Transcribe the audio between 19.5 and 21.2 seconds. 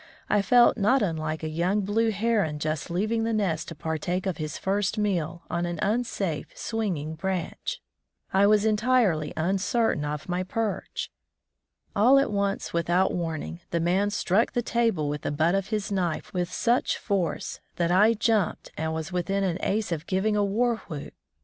ace of giving a war whoop.